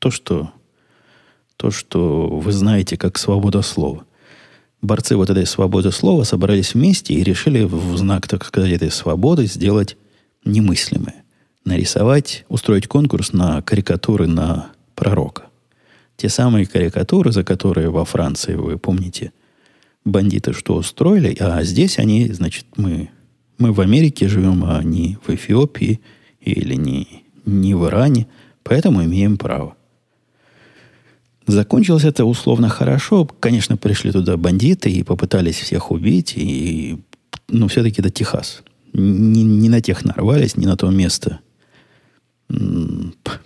[0.00, 0.50] то, что,
[1.56, 4.04] то, что вы знаете как свобода слова.
[4.82, 9.46] Борцы вот этой свободы слова собрались вместе и решили в знак, так сказать, этой свободы
[9.46, 9.96] сделать
[10.44, 11.22] немыслимое.
[11.64, 15.44] Нарисовать, устроить конкурс на карикатуры на пророка.
[16.16, 19.32] Те самые карикатуры, за которые во Франции, вы помните,
[20.06, 23.10] бандиты что устроили, а здесь они, значит, мы,
[23.58, 26.00] мы в Америке живем, а не в Эфиопии
[26.40, 28.26] или не, не в Иране,
[28.62, 29.76] поэтому имеем право.
[31.50, 33.28] Закончилось это условно хорошо.
[33.40, 36.34] Конечно, пришли туда бандиты и попытались всех убить.
[36.36, 37.00] И,
[37.48, 38.62] ну, все-таки это Техас.
[38.92, 41.40] Не, не на тех нарвались, не на то место.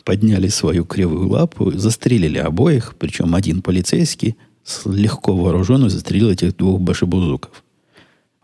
[0.04, 4.36] Подняли свою кривую лапу, застрелили обоих, причем один полицейский,
[4.84, 7.64] легко вооруженный, застрелил этих двух башебузуков.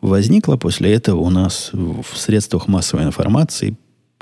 [0.01, 3.77] Возникла после этого у нас в средствах массовой информации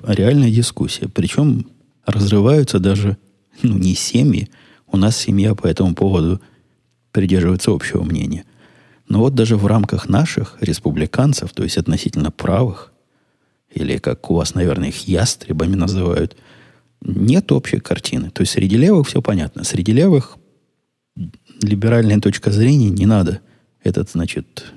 [0.04, 1.08] реальная дискуссия.
[1.08, 1.66] Причем
[2.06, 3.16] разрываются даже
[3.62, 4.48] ну, не семьи,
[4.90, 6.40] у нас семья по этому поводу
[7.12, 8.44] придерживается общего мнения.
[9.08, 12.92] Но вот даже в рамках наших республиканцев, то есть относительно правых,
[13.72, 16.36] или как у вас, наверное, их ястребами называют,
[17.00, 18.30] нет общей картины.
[18.30, 19.64] То есть среди левых все понятно.
[19.64, 20.36] Среди левых
[21.62, 23.40] либеральная точка зрения не надо
[23.82, 24.72] этот, значит,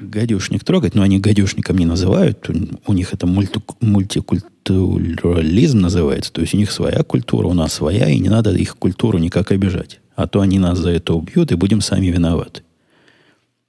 [0.00, 2.48] гадюшник трогать, но они гадюшником не называют.
[2.86, 6.32] У них это мульти, мультикультурализм называется.
[6.32, 9.52] То есть у них своя культура, у нас своя, и не надо их культуру никак
[9.52, 10.00] обижать.
[10.14, 12.62] А то они нас за это убьют, и будем сами виноваты.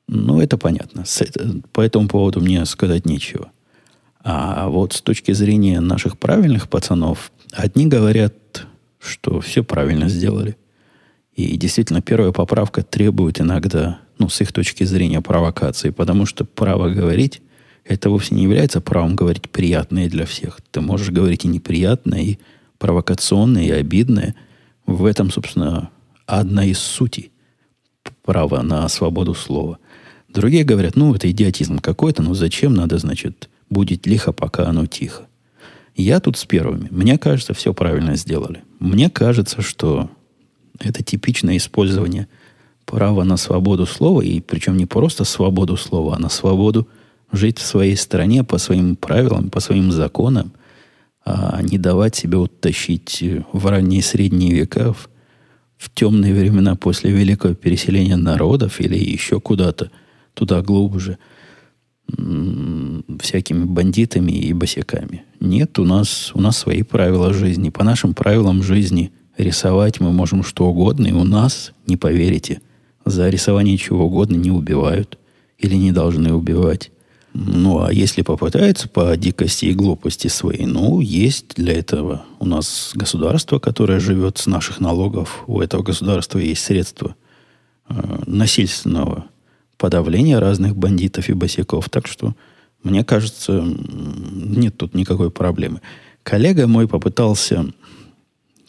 [0.08, 1.04] Ну, это понятно.
[1.74, 3.52] По этому поводу мне сказать нечего.
[4.24, 8.66] А вот с точки зрения наших правильных пацанов, одни говорят,
[9.00, 10.58] что все правильно сделали.
[11.34, 16.90] И действительно, первая поправка требует иногда ну, с их точки зрения, провокации, потому что право
[16.90, 17.42] говорить
[17.88, 20.60] это вовсе не является правом говорить приятное для всех.
[20.72, 22.40] Ты можешь говорить и неприятное, и
[22.78, 24.36] провокационное, и обидное.
[24.86, 25.90] В этом, собственно,
[26.26, 27.32] одна из сути
[28.24, 29.80] права на свободу слова.
[30.28, 35.24] Другие говорят, ну, это идиотизм какой-то, ну, зачем надо, значит, будет лихо, пока оно тихо.
[35.96, 36.90] Я тут с первыми.
[36.92, 38.64] Мне кажется, все правильно сделали.
[38.80, 40.10] Мне кажется, что
[40.80, 42.28] это типичное использование–
[42.88, 46.88] право на свободу слова, и причем не просто свободу слова, а на свободу
[47.34, 50.54] жить в своей стране по своим правилам, по своим законам,
[51.26, 53.22] а не давать себя утащить
[53.52, 55.10] в ранние средние века, в,
[55.78, 59.92] в темные времена после великого переселения народов или еще куда-то
[60.34, 61.18] туда глубже,
[63.20, 65.26] всякими бандитами и босиками.
[65.42, 67.70] Нет, у нас, у нас свои правила жизни.
[67.70, 72.62] По нашим правилам жизни рисовать мы можем что угодно, и у нас, не поверите,
[73.10, 75.18] за рисование чего угодно не убивают
[75.58, 76.92] или не должны убивать.
[77.34, 82.92] Ну, а если попытаются по дикости и глупости своей, ну, есть для этого у нас
[82.96, 85.44] государство, которое живет с наших налогов.
[85.46, 87.16] У этого государства есть средства
[87.90, 89.26] э, насильственного
[89.78, 91.90] подавления разных бандитов и босиков.
[91.90, 92.34] Так что,
[92.82, 95.82] мне кажется, нет тут никакой проблемы.
[96.24, 97.68] Коллега мой попытался,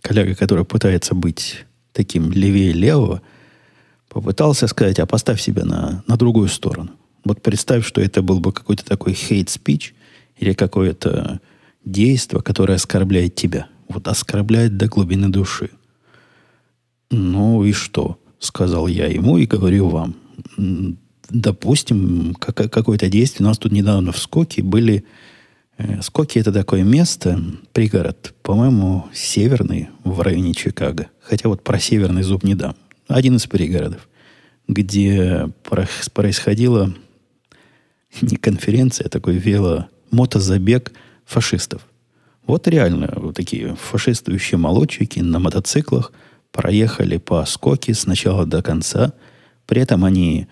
[0.03, 3.23] коллега, который пытается быть таким левее левого,
[4.09, 6.91] попытался сказать, а поставь себя на, на другую сторону.
[7.25, 9.93] Вот представь, что это был бы какой-то такой speech
[10.37, 11.41] или какое-то
[11.85, 13.67] действие, которое оскорбляет тебя.
[13.89, 15.71] Вот оскорбляет до глубины души.
[17.11, 18.19] Ну и что?
[18.39, 20.17] Сказал я ему и говорю вам.
[21.29, 23.47] Допустим, какое-то действие.
[23.47, 25.05] У нас тут недавно в Скоке были...
[25.77, 27.41] Э, Скоки это такое место,
[27.73, 31.09] пригород, по-моему, северный, в районе Чикаго.
[31.21, 32.77] Хотя вот про северный зуб не дам
[33.09, 34.09] один из пригородов,
[34.69, 36.95] где происходила
[38.21, 40.93] не конференция, а такой вело мотозабег
[41.25, 41.87] фашистов.
[42.47, 46.13] Вот реально вот такие фашистующие молодчики на мотоциклах
[46.51, 49.13] проехали по скоке с начала до конца.
[49.67, 50.47] При этом они...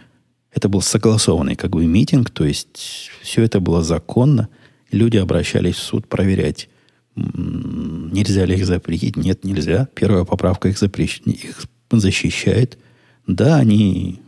[0.52, 4.48] Это был согласованный как бы митинг, то есть все это было законно.
[4.90, 6.70] Люди обращались в суд проверять,
[7.14, 9.16] нельзя ли их запретить.
[9.16, 9.88] Нет, нельзя.
[9.94, 11.20] Первая поправка их, запрещ...
[11.26, 12.78] их защищает.
[13.26, 14.20] Да, они,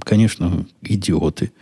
[0.00, 1.52] конечно, идиоты.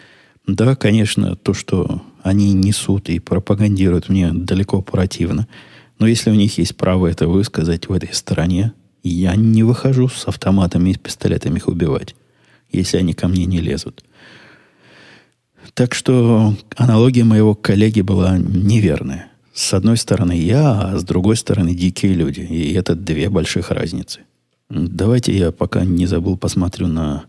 [0.47, 5.49] Да, конечно, то, что они несут и пропагандируют, мне далеко противно.
[5.99, 10.27] Но если у них есть право это высказать в этой стране, я не выхожу с
[10.27, 12.15] автоматами и с пистолетами их убивать,
[12.73, 14.05] если они ко мне не лезут.
[15.75, 19.29] Так что аналогия моего коллеги была неверная.
[19.53, 22.41] С одной стороны я, а с другой стороны дикие люди.
[22.41, 24.21] И это две больших разницы.
[24.71, 27.27] Давайте я пока не забыл, посмотрю на,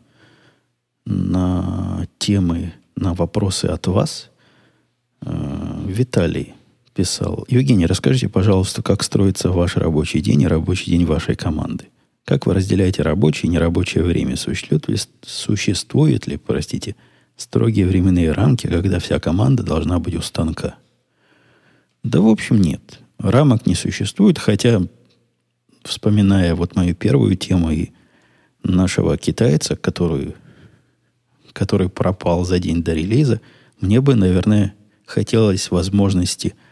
[1.06, 4.30] на темы, на вопросы от вас.
[5.22, 6.54] Э, Виталий
[6.94, 7.46] писал.
[7.50, 11.86] Евгений, расскажите, пожалуйста, как строится ваш рабочий день и рабочий день вашей команды.
[12.24, 14.36] Как вы разделяете рабочее и нерабочее время?
[14.36, 16.96] Существует ли, существует ли простите,
[17.38, 20.76] строгие временные рамки, когда вся команда должна быть у станка?
[22.04, 23.00] Да, в общем, нет.
[23.20, 24.82] Рамок не существует, хотя,
[25.86, 27.92] вспоминая вот мою первую тему и
[28.64, 30.36] нашего китайца, который,
[31.54, 33.42] который пропал за день до релиза,
[33.80, 34.74] мне бы, наверное,
[35.06, 36.54] хотелось возможности–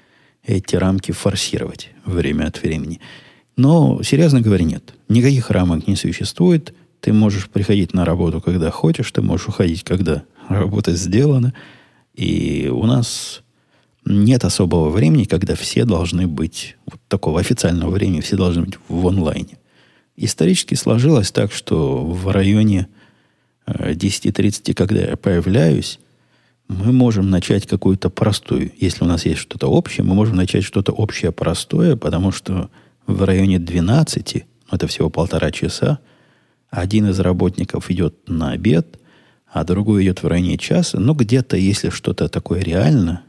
[0.45, 2.99] эти рамки форсировать время от времени.
[3.55, 4.93] Но, серьезно говоря, нет.
[5.09, 6.73] Никаких рамок не существует.
[6.99, 11.53] Ты можешь приходить на работу, когда хочешь, ты можешь уходить, когда работа сделана.
[12.13, 13.42] И у нас
[14.05, 19.07] нет особого времени, когда все должны быть, вот такого официального времени, все должны быть в
[19.07, 19.57] онлайне.
[20.15, 22.87] Исторически сложилось так, что в районе
[23.67, 25.99] 10.30, э, когда я появляюсь,
[26.67, 28.71] мы можем начать какую-то простую.
[28.77, 32.69] Если у нас есть что-то общее, мы можем начать что-то общее простое, потому что
[33.05, 35.99] в районе 12, это всего полтора часа,
[36.69, 38.99] один из работников идет на обед,
[39.51, 40.99] а другой идет в районе часа.
[40.99, 43.23] Но где-то, если что-то такое реально,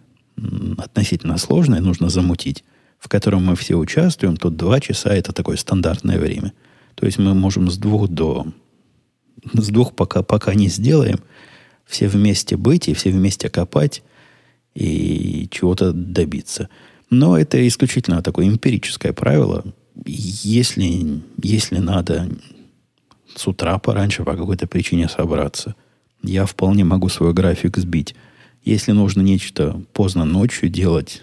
[0.78, 2.64] относительно сложное, нужно замутить,
[2.98, 6.52] в котором мы все участвуем, то два часа это такое стандартное время.
[6.94, 8.46] То есть мы можем с двух до...
[9.52, 11.20] С двух пока, пока не сделаем–
[11.86, 14.02] все вместе быть и все вместе копать
[14.74, 16.68] и чего-то добиться.
[17.10, 19.64] Но это исключительно такое эмпирическое правило.
[20.04, 22.28] Если, если надо
[23.36, 25.74] с утра пораньше по какой-то причине собраться,
[26.22, 28.14] я вполне могу свой график сбить.
[28.64, 31.22] Если нужно нечто поздно ночью делать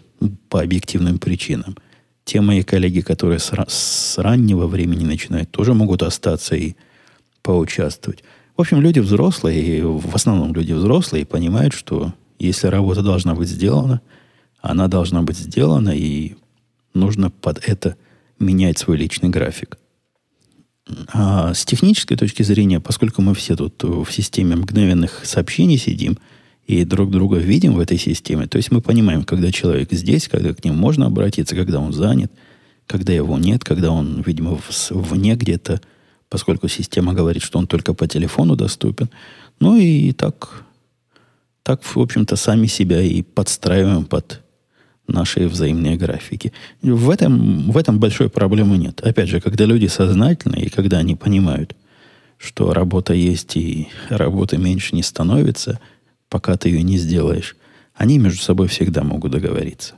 [0.50, 1.76] по объективным причинам,
[2.24, 6.76] те мои коллеги, которые с, с раннего времени начинают, тоже могут остаться и
[7.42, 8.24] поучаствовать.
[8.56, 14.02] В общем, люди взрослые, в основном люди взрослые, понимают, что если работа должна быть сделана,
[14.62, 16.36] она должна быть сделана, и
[16.94, 17.96] нужно под это
[18.38, 19.80] менять свой личный график.
[21.12, 26.20] А с технической точки зрения, поскольку мы все тут в системе мгновенных сообщений сидим
[26.68, 30.54] и друг друга видим в этой системе, то есть мы понимаем, когда человек здесь, когда
[30.54, 32.32] к нему можно обратиться, когда он занят,
[32.88, 34.60] когда его нет, когда он, видимо,
[34.92, 35.82] вне где-то
[36.32, 39.10] поскольку система говорит, что он только по телефону доступен.
[39.60, 40.64] Ну и так,
[41.62, 44.42] так в общем-то, сами себя и подстраиваем под
[45.08, 46.54] наши взаимные графики.
[46.82, 49.02] В этом, в этом большой проблемы нет.
[49.02, 51.76] Опять же, когда люди сознательные, и когда они понимают,
[52.38, 55.82] что работа есть и работы меньше не становится,
[56.32, 57.56] пока ты ее не сделаешь,
[57.94, 59.96] они между собой всегда могут договориться.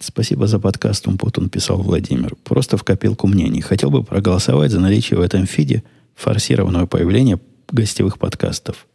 [0.00, 2.34] Спасибо за подкаст, Умпутун, писал Владимир.
[2.42, 3.60] Просто в копилку мнений.
[3.60, 5.84] Хотел бы проголосовать за наличие в этом фиде
[6.16, 7.38] форсированного появления
[7.70, 8.86] гостевых подкастов.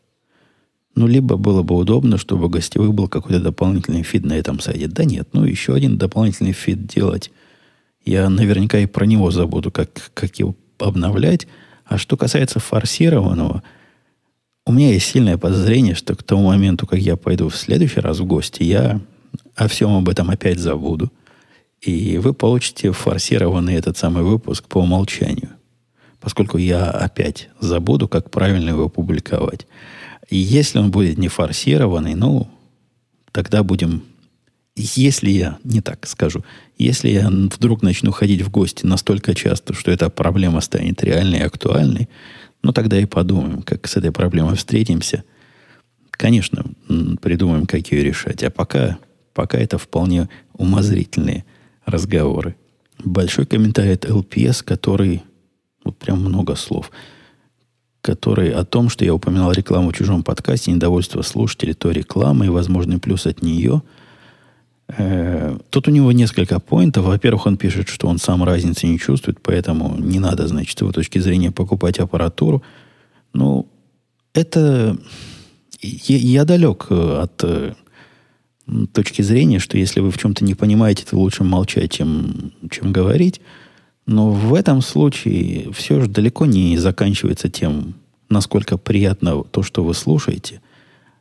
[0.95, 4.88] Ну, либо было бы удобно, чтобы у гостевых был какой-то дополнительный фид на этом сайте.
[4.88, 7.32] Да нет, ну, еще один дополнительный фид делать.
[8.04, 11.47] Я наверняка и про него забуду, как, как его обновлять.
[11.86, 13.63] А что касается форсированного,
[14.68, 18.20] у меня есть сильное подозрение, что к тому моменту, как я пойду в следующий раз
[18.20, 19.00] в гости, я
[19.56, 21.10] о всем об этом опять забуду.
[21.80, 25.52] И вы получите форсированный этот самый выпуск по умолчанию.
[26.20, 29.68] Поскольку я опять забуду, как правильно его публиковать.
[30.30, 32.50] И если он будет не форсированный, ну,
[33.32, 34.04] тогда будем...
[34.76, 36.44] Если я, не так скажу,
[36.78, 41.44] если я вдруг начну ходить в гости настолько часто, что эта проблема станет реальной и
[41.44, 42.10] актуальной,
[42.64, 45.24] ну, тогда и подумаем, как с этой проблемой встретимся.
[46.12, 46.66] Конечно,
[47.22, 48.44] придумаем, как ее решать.
[48.44, 48.98] А пока
[49.38, 51.46] Пока это вполне умозрительные
[51.86, 52.56] разговоры.
[52.98, 55.22] Большой комментарий от LPS, который,
[55.84, 56.90] вот прям много слов,
[58.02, 62.50] который о том, что я упоминал рекламу в чужом подкасте, недовольство слушателей то рекламы и
[62.50, 63.84] возможный плюс от нее.
[64.90, 67.06] Э, тут у него несколько поинтов.
[67.06, 70.92] Во-первых, он пишет, что он сам разницы не чувствует, поэтому не надо, значит, с его
[70.92, 72.63] точки зрения покупать аппаратуру.
[73.33, 73.67] Ну,
[74.33, 74.98] это...
[75.79, 77.73] Я, далек от э,
[78.94, 83.42] точки зрения, что если вы в чем-то не понимаете, то лучше молчать, чем, чем говорить.
[84.08, 87.94] Но в этом случае все же далеко не заканчивается тем,
[88.29, 90.62] насколько приятно то, что вы слушаете.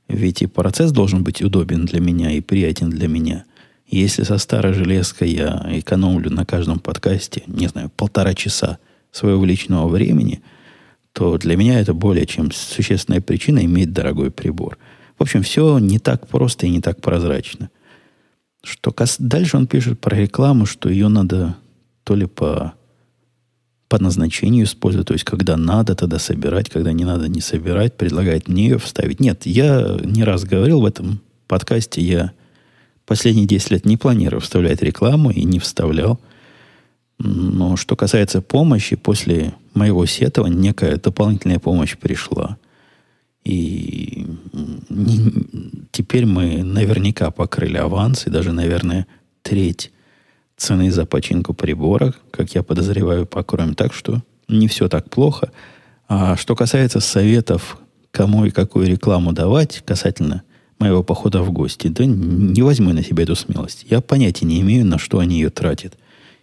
[0.08, 3.44] Ведь и процесс должен быть удобен для меня и приятен для меня.
[3.86, 8.78] Если со старой железкой я экономлю на каждом подкасте, не знаю, полтора часа
[9.12, 10.42] своего личного времени,
[11.12, 14.76] то для меня это более чем существенная причина иметь дорогой прибор.
[15.18, 17.70] В общем, все не так просто и не так прозрачно.
[18.62, 19.16] Что кас...
[19.18, 21.56] Дальше он пишет про рекламу, что ее надо
[22.02, 22.74] то ли по,
[23.88, 28.48] по назначению использовать, то есть когда надо, тогда собирать, когда не надо, не собирать, предлагает
[28.48, 29.20] мне ее вставить.
[29.20, 32.32] Нет, я не раз говорил в этом подкасте, я
[33.06, 36.20] последние 10 лет не планирую вставлять рекламу и не вставлял.
[37.18, 42.58] Но что касается помощи, после моего сетования некая дополнительная помощь пришла.
[43.44, 44.26] И
[44.88, 45.32] не,
[45.92, 49.06] теперь мы наверняка покрыли аванс и даже, наверное,
[49.42, 49.92] треть
[50.56, 53.74] цены за починку прибора, как я подозреваю, покроем.
[53.74, 55.52] Так что не все так плохо.
[56.08, 57.78] А что касается советов,
[58.10, 60.42] кому и какую рекламу давать касательно
[60.78, 63.86] моего похода в гости, да не возьму на себя эту смелость.
[63.88, 65.96] Я понятия не имею, на что они ее тратят.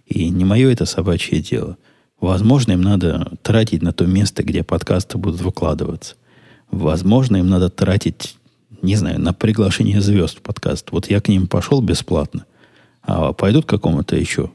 [0.06, 1.78] И не мое это собачье дело.
[2.20, 6.16] Возможно, им надо тратить на то место, где подкасты будут выкладываться.
[6.72, 8.38] Возможно, им надо тратить,
[8.82, 10.88] не знаю, на приглашение звезд в подкаст.
[10.92, 12.46] Вот я к ним пошел бесплатно.
[13.02, 14.52] А пойдут к какому-то еще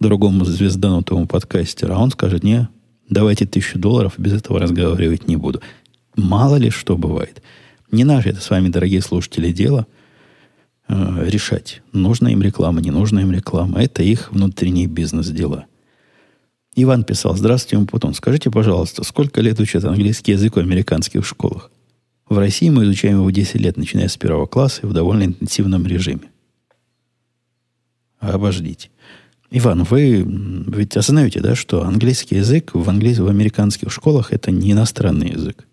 [0.00, 2.68] другому звезданутому подкастеру, а он скажет, не,
[3.08, 5.60] давайте тысячу долларов, без этого разговаривать не буду.
[6.16, 7.42] Мало ли что бывает.
[7.90, 9.86] Не наше это с вами, дорогие слушатели, дело–
[10.88, 13.82] э, решать, нужна им реклама, не нужна им реклама.
[13.82, 15.66] Это их внутренний бизнес-дела.
[16.74, 21.70] Иван писал, здравствуйте, Умпутун, скажите, пожалуйста, сколько лет учат английский язык в американских школах?
[22.28, 25.86] В России мы изучаем его 10 лет, начиная с первого класса и в довольно интенсивном
[25.86, 26.30] режиме.
[28.18, 28.90] Обождите.
[29.50, 34.72] Иван, вы ведь осознаете, да, что английский язык в, английских, в американских школах это не
[34.72, 35.66] иностранный язык.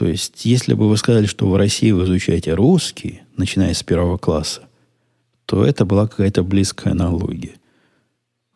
[0.00, 4.16] То есть, если бы вы сказали, что в России вы изучаете русский, начиная с первого
[4.16, 4.62] класса,
[5.44, 7.56] то это была какая-то близкая аналогия.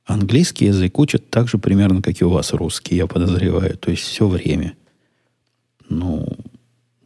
[0.07, 3.77] Английский язык учат так же примерно, как и у вас русский, я подозреваю.
[3.77, 4.75] То есть все время.
[5.91, 6.27] Ну,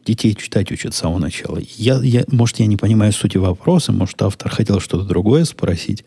[0.07, 1.59] детей читать учат с самого начала.
[1.77, 6.05] Я, я, может, я не понимаю сути вопроса, может, автор хотел что-то другое спросить.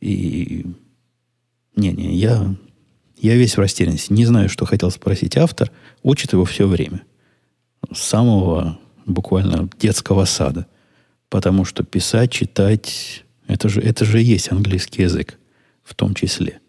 [0.00, 0.64] И...
[1.76, 2.56] Не-не, я,
[3.18, 4.10] я весь в растерянности.
[4.14, 5.70] Не знаю, что хотел спросить автор.
[6.02, 7.02] Учит его все время
[7.94, 10.66] самого буквально детского сада.
[11.28, 15.38] Потому что писать, читать, это же, это же есть английский язык
[15.82, 16.60] в том числе.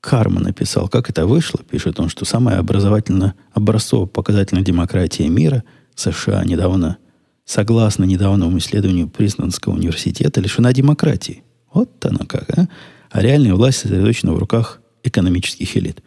[0.00, 5.64] Карма написал, как это вышло, пишет он, что самая образовательно образцово-показательная демократия мира,
[5.96, 6.98] США, недавно,
[7.44, 11.42] согласно недавнему исследованию Признанского университета, лишена демократии.
[11.72, 12.68] Вот оно как, а?
[13.10, 16.02] А реальная власть сосредоточена в руках экономических элит.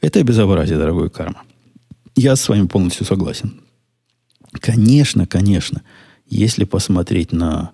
[0.00, 1.42] Это безобразие, дорогой карма.
[2.16, 3.60] Я с вами полностью согласен.
[4.52, 5.82] Конечно, конечно,
[6.26, 7.72] если посмотреть на,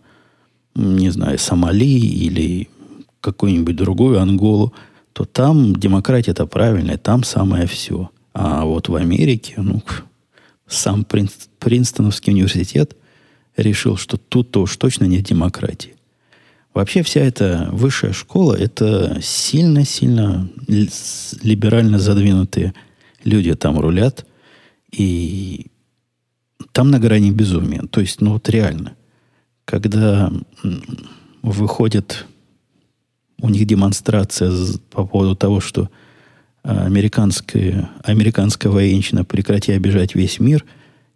[0.74, 2.68] не знаю, Сомали или
[3.20, 4.74] какую-нибудь другую Анголу,
[5.12, 8.10] то там демократия это правильная, там самое все.
[8.34, 9.80] А вот в Америке, ну,
[10.66, 12.96] сам Принст, Принстоновский университет
[13.56, 15.94] решил, что тут-то уж точно нет демократии.
[16.74, 22.74] Вообще вся эта высшая школа– это сильно-сильно либерально задвинутые
[23.24, 24.26] люди там рулят.
[24.92, 25.66] И
[26.72, 27.82] там на грани безумия.
[27.90, 28.94] То есть, ну вот реально,
[29.64, 30.32] когда
[31.42, 32.26] выходит
[33.40, 34.52] у них демонстрация
[34.90, 35.90] по поводу того, что
[36.62, 40.64] американская, американская военщина прекрати обижать весь мир,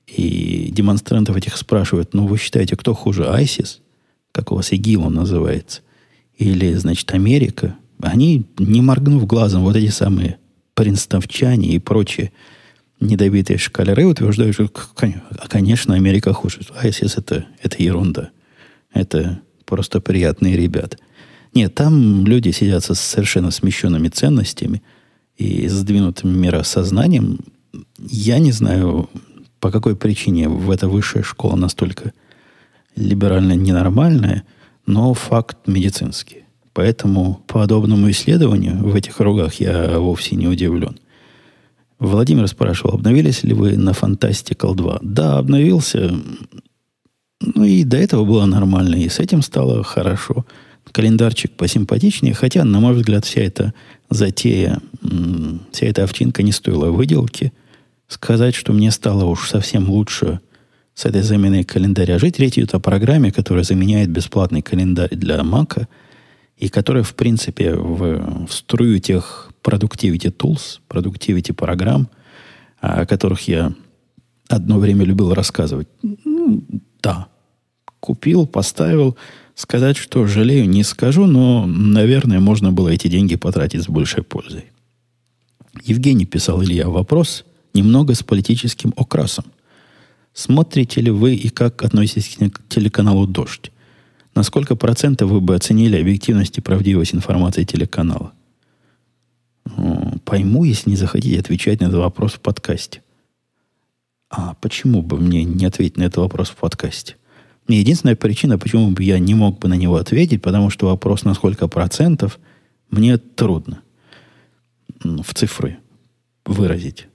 [0.07, 3.79] и демонстрантов этих спрашивают, ну вы считаете, кто хуже, ISIS,
[4.33, 5.83] как у вас ИГИЛ он называется,
[6.37, 10.39] или, значит, Америка, они, не моргнув глазом, вот эти самые
[10.75, 12.33] принстовчане и прочие
[13.01, 14.71] недобитые шкалеры утверждают, что,
[15.49, 16.61] конечно, Америка хуже.
[16.75, 18.31] А если это, это ерунда.
[18.93, 20.97] Это просто приятные ребята.
[21.55, 24.83] Нет, там люди сидят со совершенно смещенными ценностями
[25.37, 27.41] и сдвинутым миросознанием.
[27.99, 29.09] Я не знаю,
[29.61, 32.13] по какой причине в эта высшая школа настолько
[32.95, 34.45] либерально ненормальная,
[34.87, 36.45] но факт медицинский.
[36.73, 40.99] Поэтому подобному исследованию в этих кругах я вовсе не удивлен.
[41.99, 44.99] Владимир спрашивал, обновились ли вы на Fantastical 2?
[45.03, 46.15] Да, обновился.
[47.41, 50.45] Ну и до этого было нормально, и с этим стало хорошо.
[50.93, 53.75] Календарчик посимпатичнее, хотя, на мой взгляд, вся эта
[54.09, 54.79] затея,
[55.73, 57.53] вся эта овчинка не стоила выделки.
[58.09, 60.41] Сказать, что мне стало уж совсем лучше
[60.95, 62.39] с этой заменой календаря жить.
[62.39, 65.89] Речь идет о программе, которая заменяет бесплатный календарь для Мака.
[66.57, 72.09] И которые, в принципе, в, в струю тех productivity tools, productivity программ,
[72.81, 73.73] о которых я
[74.49, 75.89] одно время любил рассказывать.
[76.03, 76.63] Ну,
[77.03, 77.29] да.
[78.01, 79.17] Купил, поставил.
[79.55, 84.67] Сказать, что жалею, не скажу, но, наверное, можно было эти деньги потратить с большей пользой.
[85.85, 87.45] Евгений писал Илья вопрос
[87.75, 89.45] немного с политическим окрасом.
[90.35, 93.73] Смотрите ли вы и как относитесь к телеканалу «Дождь»?
[94.37, 98.35] На сколько процентов вы бы оценили объективность и правдивость информации телеканала?
[100.25, 103.03] Пойму, если не захотите отвечать на этот вопрос в подкасте.
[104.29, 107.17] А почему бы мне не ответить на этот вопрос в подкасте?
[107.67, 111.33] Единственная причина, почему бы я не мог бы на него ответить, потому что вопрос на
[111.33, 112.39] сколько процентов
[112.91, 113.81] мне трудно
[115.03, 115.79] в цифры
[116.45, 117.07] выразить.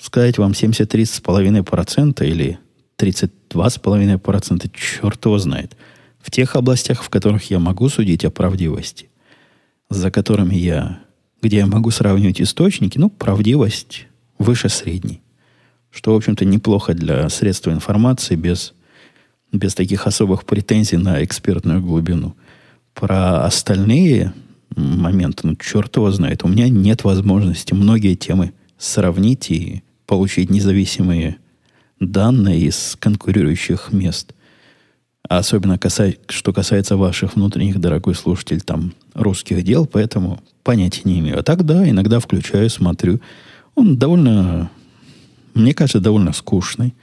[0.00, 2.60] Сказать вам 73,5% или
[2.96, 5.76] 32,5%, черт его знает.
[6.20, 9.08] В тех областях, в которых я могу судить о правдивости,
[9.88, 11.00] за которыми я,
[11.42, 14.06] где я могу сравнивать источники, ну, правдивость
[14.38, 15.22] выше средней.
[15.90, 18.74] Что, в общем-то, неплохо для средства информации без,
[19.52, 22.36] без таких особых претензий на экспертную глубину.
[22.94, 24.32] Про остальные
[24.76, 26.44] моменты, ну, черт его знает.
[26.44, 31.36] У меня нет возможности многие темы сравнить и получить независимые
[31.98, 34.34] данные из конкурирующих мест.
[35.30, 41.38] Особенно касай, что касается ваших внутренних, дорогой слушатель, там русских дел, поэтому понятия не имею.
[41.38, 43.20] А так, да, иногда включаю, смотрю.
[43.76, 44.70] Он довольно
[45.54, 46.94] мне кажется, довольно скучный.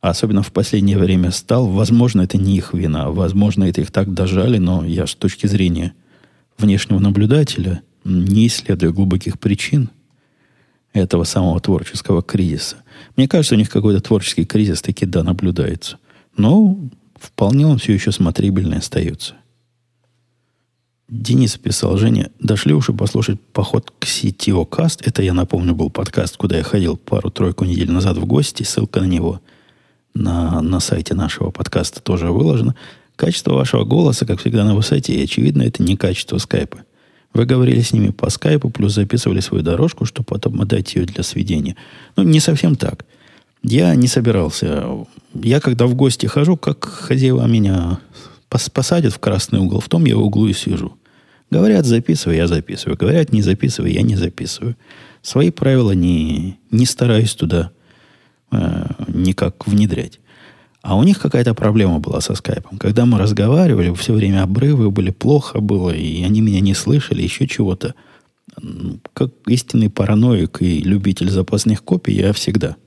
[0.00, 1.66] Особенно в последнее время стал.
[1.66, 3.10] Возможно, это не их вина.
[3.10, 5.94] Возможно, это их так дожали, но я с точки зрения
[6.58, 9.90] внешнего наблюдателя не исследую глубоких причин
[10.92, 12.76] этого самого творческого кризиса.
[13.16, 15.98] Мне кажется, у них какой-то творческий кризис таки да наблюдается.
[16.36, 16.78] Но
[17.26, 19.34] вполне он все еще смотрибельный остается.
[21.08, 25.02] Денис писал, Женя, дошли уже послушать поход к CTO Cast.
[25.04, 28.64] Это, я напомню, был подкаст, куда я ходил пару-тройку недель назад в гости.
[28.64, 29.40] Ссылка на него
[30.14, 32.74] на, на сайте нашего подкаста тоже выложена.
[33.14, 35.14] Качество вашего голоса, как всегда, на высоте.
[35.14, 36.78] И, очевидно, это не качество скайпа.
[37.32, 41.22] Вы говорили с ними по скайпу, плюс записывали свою дорожку, чтобы потом отдать ее для
[41.22, 41.76] сведения.
[42.16, 43.05] Ну, не совсем так.
[43.68, 44.86] Я не собирался.
[45.34, 47.98] Я, когда в гости хожу, как хозяева меня
[48.48, 50.96] посадят в красный угол, в том я в углу и сижу.
[51.50, 52.96] Говорят, записывай, я записываю.
[52.96, 54.76] Говорят, не записывай, я не записываю.
[55.20, 57.72] Свои правила не, не стараюсь туда
[58.52, 60.20] э, никак внедрять.
[60.82, 62.78] А у них какая-то проблема была со скайпом.
[62.78, 67.48] Когда мы разговаривали, все время обрывы были, плохо было, и они меня не слышали, еще
[67.48, 67.96] чего-то.
[69.12, 72.76] Как истинный параноик и любитель запасных копий, я всегда–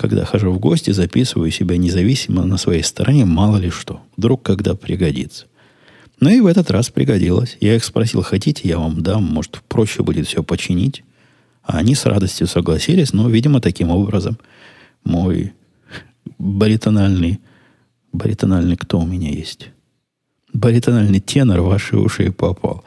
[0.00, 4.00] когда хожу в гости, записываю себя независимо на своей стороне, мало ли что.
[4.16, 5.44] Вдруг когда пригодится.
[6.20, 7.58] Ну и в этот раз пригодилось.
[7.60, 11.04] Я их спросил, хотите, я вам дам, может, проще будет все починить.
[11.62, 14.38] А они с радостью согласились, но, видимо, таким образом
[15.04, 15.52] мой
[16.38, 17.38] баритональный,
[18.10, 19.68] баритональный кто у меня есть?
[20.54, 22.84] Баритональный тенор в ваши уши и попал.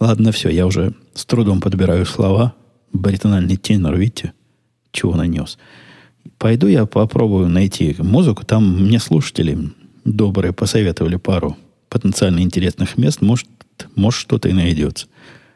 [0.00, 2.54] Ладно, все, я уже с трудом подбираю слова.
[2.94, 4.32] Баритональный тенор, видите,
[4.92, 5.58] чего нанес.
[6.38, 8.44] Пойду я попробую найти музыку.
[8.44, 9.70] Там мне слушатели
[10.04, 11.56] добрые посоветовали пару
[11.88, 13.20] потенциально интересных мест.
[13.20, 13.48] Может,
[13.94, 15.06] может что-то и найдется.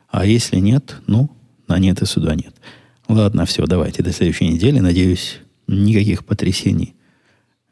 [0.08, 1.30] А если нет, ну,
[1.66, 2.54] на нет и сюда нет.
[3.08, 4.78] Ладно, все, давайте до следующей недели.
[4.78, 6.94] Надеюсь, никаких потрясений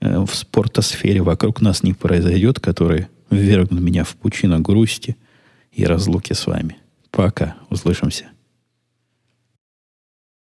[0.00, 5.16] э, в спортосфере вокруг нас не произойдет, которые ввергнут меня в пучину грусти
[5.72, 6.76] и разлуки с вами.
[7.10, 7.56] Пока.
[7.70, 8.26] Услышимся.